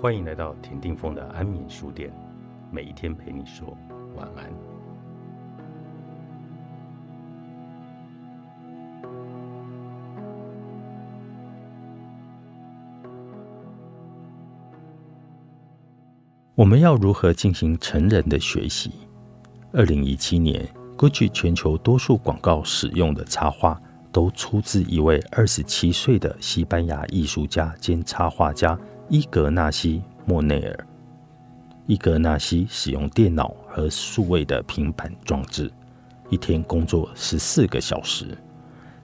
[0.00, 2.10] 欢迎来到田定峰的安眠书店，
[2.70, 3.76] 每一天陪你说
[4.16, 4.50] 晚安。
[16.54, 18.92] 我们要如何进行成人的学习？
[19.70, 23.78] 二零一七年，GUCCI 全球多数广告使用的插画
[24.10, 28.78] 都出自一位二十七岁的西班牙艺术家兼插画家。
[29.12, 30.86] 伊格纳西·莫内尔。
[31.88, 35.68] 伊格纳西使用电脑和数位的平板装置，
[36.28, 38.38] 一天工作十四个小时，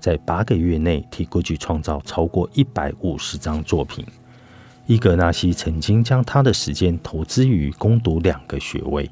[0.00, 4.04] 在八个月内替 GUCCI 创造超过一百五十张作品。
[4.86, 9.08] 伊格纳西曾经将他的时间投资于攻读两个学位，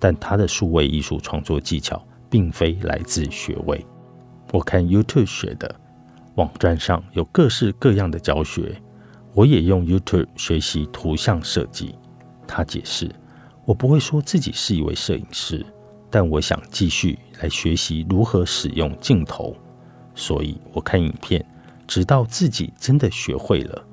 [0.00, 3.86] 但他的数位艺术创作技巧并非来自学位。
[4.50, 5.72] 我看 YouTube 学的，
[6.34, 8.74] 网站上有各式各样的教学。
[9.34, 11.94] 我也用 YouTube 学习图像设计。
[12.46, 13.10] 他解释
[13.66, 15.66] ：“我不会说自己是一位摄影师，
[16.08, 19.56] 但我想继续来学习如何使用镜头，
[20.14, 21.44] 所以我看影片，
[21.86, 23.84] 直到自己真的学会了。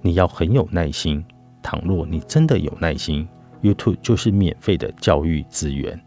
[0.00, 1.24] 你要很有耐心。
[1.60, 3.26] 倘若你真的有耐心
[3.62, 5.98] ，YouTube 就是免费的教育资源。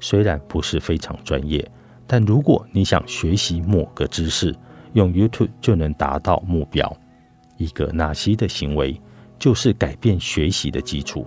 [0.00, 1.66] 虽然不是非常专业，
[2.06, 4.54] 但如果你想学习某个知识，
[4.94, 6.94] 用 YouTube 就能达到目标。”
[7.56, 9.00] 伊格纳西的行为
[9.38, 11.26] 就是改变学习的基础，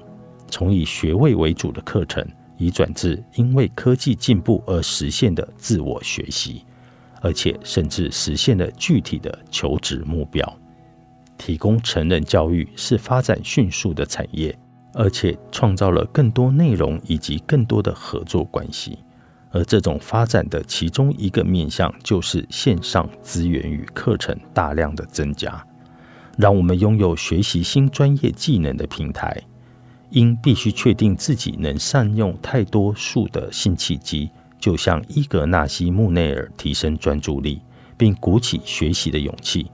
[0.50, 2.26] 从以学位为主的课程，
[2.58, 6.66] 移转至因为科技进步而实现的自我学习，
[7.22, 10.58] 而且甚至实现了具体的求职目标。
[11.38, 14.58] 提供成人教育是发展迅速的产业，
[14.94, 19.00] 而且创造了更多内容以及更多的合作关系。
[19.52, 25.66] 而这种发展的其中一个面向，就是线上资源与课程大量的增加。
[26.40, 29.44] 让我们拥有学习新专业技能的平台，
[30.10, 37.60] 因必须确定自己能善用太多数的新契机，就像伊格纳西·穆内尔提升专注力，
[37.98, 39.70] 并鼓起学习的勇气。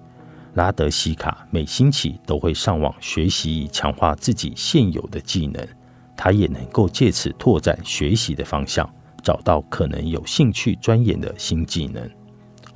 [0.56, 5.64] 拉德西卡每星期都会上网学习，以强化自己现有的技能。
[6.18, 8.90] 他也能够借此拓展学习的方向，
[9.22, 12.10] 找到可能有兴趣钻研的新技能。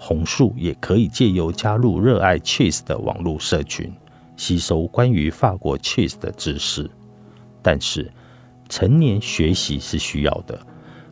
[0.09, 3.93] 红树也可以借由加入热爱 cheese 的网络社群，
[4.35, 6.89] 吸收关于法国 cheese 的知识。
[7.61, 8.11] 但是，
[8.67, 10.59] 成年学习是需要的，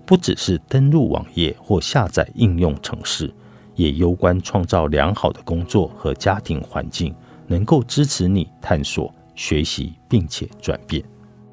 [0.04, 3.32] 不只是登录网页或下载应用程式，
[3.76, 7.14] 也攸关创造良好的工作和家庭环境，
[7.46, 11.04] 能够支持你探索、学习并且转变。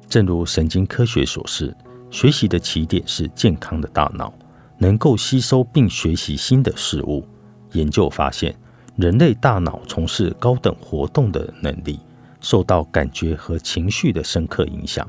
[0.09, 1.77] 正如神经科学所示，
[2.09, 4.33] 学习的起点是健康的大脑。
[4.77, 7.25] 能够吸收并学习新的事物。
[7.75, 8.55] 研究发现，
[8.95, 11.99] 人类大脑从事高等活动的能力
[12.39, 15.07] 受到感觉和情绪的深刻影响。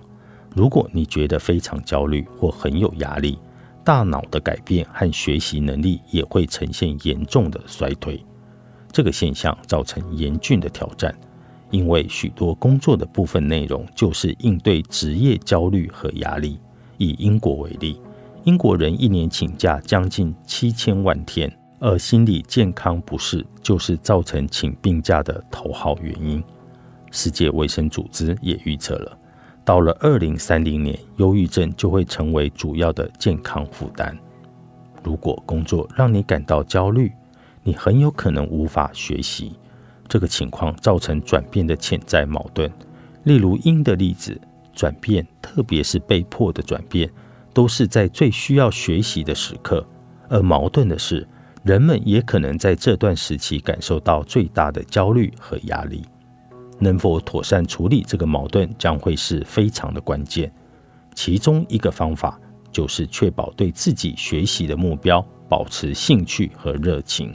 [0.55, 3.39] 如果你觉得非常焦虑或很有压力，
[3.85, 8.25] 大脑的改变和学习能力也会呈现严重的衰退。
[8.91, 11.15] 这个现象造成严峻的挑战，
[11.71, 16.59] 因为许多工作的部分内容就是应对职业焦虑和压力。
[16.99, 18.01] 以英国为例。
[18.45, 26.43] 英国人一年请假将近七千万天，而心理健康不适就是造成请病假的头号原因。
[27.11, 29.19] 世界卫生组织也预测了，
[29.65, 34.17] 到了二零三零年，忧郁症就会成为主要的健康负担。
[35.03, 37.13] 如果工作让你感到焦虑，
[37.63, 39.53] 你很有可能无法学习。
[40.09, 42.71] 这个情况造成转变的潜在矛盾，
[43.25, 44.41] 例如鹰的例子，
[44.73, 47.11] 转变，特别是被迫的转变。
[47.53, 49.83] 都是在最需要学习的时刻，
[50.29, 51.27] 而矛盾的是，
[51.67, 56.05] 人们也可能在这段时期感受到最大的焦虑和压力。
[56.79, 60.49] 能否妥善处理这个矛盾，将会是非常的关键。
[61.13, 62.41] 其中一个方法
[62.71, 67.35] 就是确保对自己学习的目标保持兴趣和热情，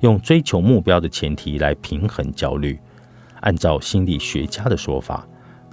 [0.00, 2.76] 用追求目标的前提来平衡焦虑。
[3.42, 5.24] 按照心理学家的说法。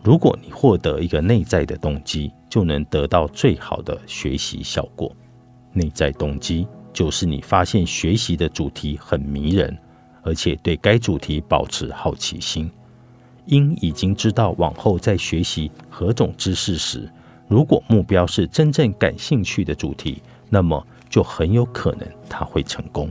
[0.03, 5.11] 如果你获得一个内在的动机，就能得到最好的学习效果。
[5.73, 9.77] 内在动机就是你发现学习的主题很迷人，
[10.23, 12.71] 而且对该主题保持好奇心。
[13.45, 17.07] 因已经知道往后在学习何种知识时，
[17.47, 23.07] 如果目标是真正感兴趣的主题，那么就很有可能他会成功。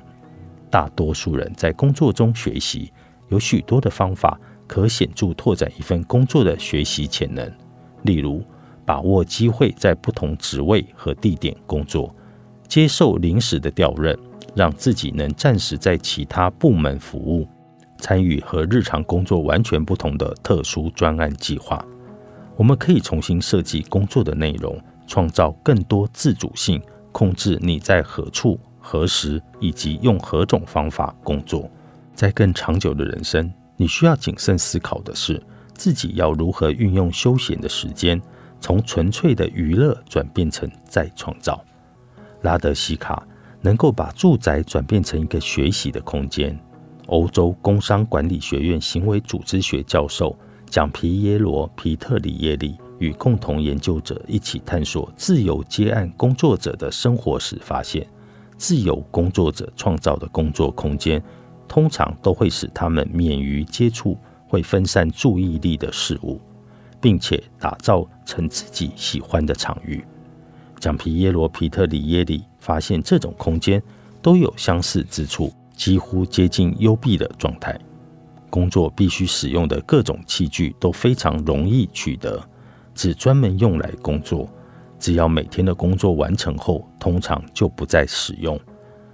[0.71, 2.91] 大多数人在工作中学习
[3.29, 4.41] 有许多的方法。
[4.67, 7.47] 可显著拓展一份工作的学习潜能，
[8.01, 8.43] 例如
[8.87, 12.13] 把握机会在不同职位和地点工作，
[12.75, 14.19] 接受临时的调任，
[14.53, 17.47] 让自己能暂时在其他部门服务，
[17.99, 21.87] 参与和日常工作完全不同的特殊专案计划，
[22.57, 24.77] 我们可以重新设计工作的内容，
[25.07, 26.83] 创造更多自主性，
[27.13, 31.71] 控制你在何处、何时以及用何种方法工作。
[32.13, 35.41] 在更长久的人生，你需要谨慎思考的是，
[35.75, 38.21] 自己要如何运用休闲的时间，
[38.61, 41.65] 从纯粹的娱乐转变成再创造。
[42.45, 43.27] 拉德西卡
[43.61, 46.57] 能够把住宅转变成一个学习的空间。
[47.07, 50.39] 欧洲工商管理学院行为组织学教授。
[50.71, 58.05] 蒋皮耶罗·皮特里耶里与共同研究者一起探索自由接案工作者的生活时发现，
[58.57, 61.23] 自由工作者创造的工作空间
[61.69, 64.19] 通常都会使他们免于接触
[64.49, 66.41] 会分散注意力的事物，
[67.01, 70.05] 并且打造成自己喜欢的场域。
[70.85, 73.83] 蒋皮耶罗·皮特里耶里发现，这种空间
[74.21, 77.75] 都有相似之处，几乎接近幽闭的状态。
[78.51, 82.39] 工作必须使用的各种器具都非常容易取得，
[82.95, 84.47] 只专门用来工作。
[84.99, 88.61] 只要每天的工作完成后，通常就不再使用。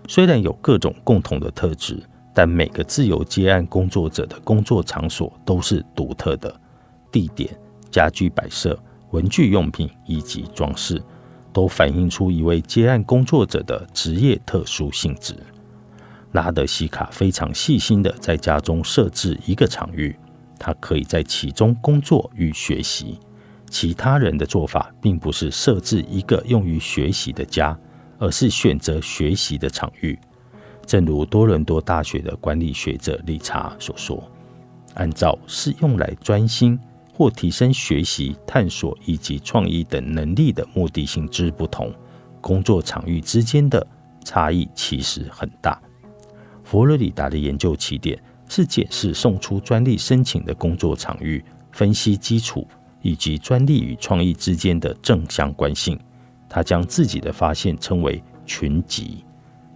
[0.09, 2.03] 虽然有各种共同的特质，
[2.35, 6.53] 但每个自由接案工作者的工作场所都是独特的。
[7.13, 7.57] 地点、
[7.93, 8.77] 家居摆设、
[9.13, 11.01] 文具用品以及装饰，
[11.53, 15.35] 都反映出一位接案工作者的职业特殊性质。
[16.33, 20.17] 拉德西卡非常细心的在家中设置一个场域，
[20.59, 23.19] 他可以在其中工作与学习。
[23.69, 27.79] 其他人的做法并不是设置一个用于学习的家，
[28.19, 30.19] 而是选择学习的场域。
[30.85, 34.23] 正如多伦多大学的管理学者理查所说
[34.95, 36.77] ：“按照是用来专心
[37.21, 41.93] 或提升学习、探索以及创意等能力的目的性之不同，
[42.41, 43.87] 工作场域之间的
[44.25, 45.79] 差异其实很大。”
[46.65, 48.19] 佛罗里达的研究起点
[48.49, 52.67] 是检视送出专利申请的工作场域，分析基础
[53.03, 56.01] 以及专利与创意之间的正相关性。
[56.49, 59.23] 他将自己的发现称为“群集”，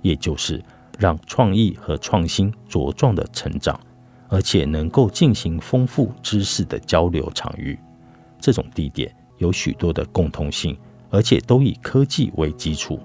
[0.01, 0.65] 也就是
[0.99, 3.79] 让创意和创新茁壮的成长，
[4.35, 7.79] 而且能够进行丰富知识的交流场域。
[8.41, 10.77] 这种地点有许多的共通性，
[11.09, 12.99] 而且都以科技为基础，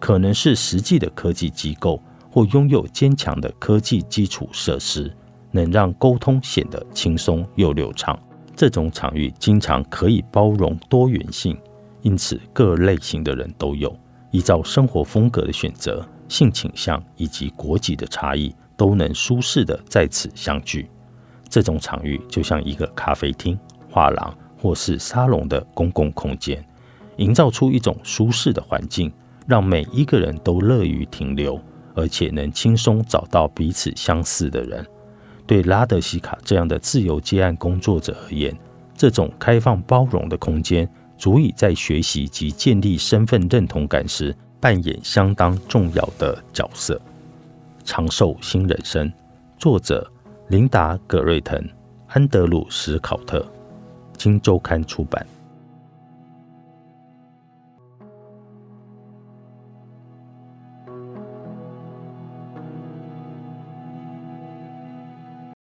[0.00, 2.02] 可能是实际的科技机构。
[2.28, 5.14] 或拥有坚强的科技基础设施，
[5.50, 8.18] 能让沟通显得轻松又流畅。
[8.56, 11.54] 这种场域经常可以包容多元性，
[12.00, 13.94] 因此各类型的人都有。
[14.30, 20.90] 依照生活风格的选择、性倾向以及国籍的差异，都能舒适的在此相聚。
[21.48, 23.56] 这种场域就像一个咖啡厅、
[23.88, 26.64] 画廊或是沙龙的公共空间，
[27.18, 29.12] 营造出一种舒适的环境，
[29.46, 31.60] 让每一个人都乐于停留。
[31.94, 34.84] 而且能轻松找到彼此相似的人。
[35.46, 38.52] 对拉德西卡这样的自由接案工作者而言，
[38.96, 47.00] 这种开放包容的空间，足以在学习及建立身份认同感时扮演相当重要的角色。
[47.84, 49.12] 长寿新人生，
[49.58, 50.08] 作者
[50.48, 51.60] 琳达·葛瑞腾、
[52.08, 53.44] 安德鲁·史考特，
[54.16, 55.26] 经周刊出版。